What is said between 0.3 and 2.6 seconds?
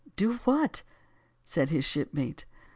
what?" said his shipmate.